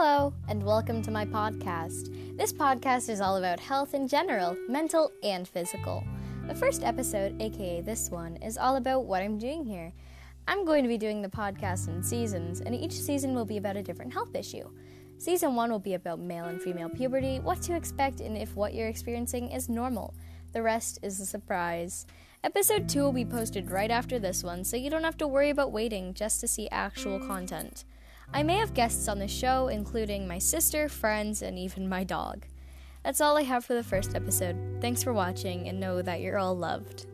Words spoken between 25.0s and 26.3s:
have to worry about waiting